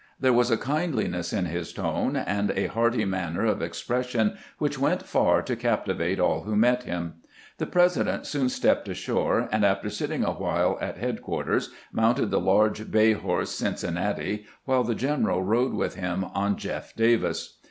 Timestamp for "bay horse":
12.89-13.51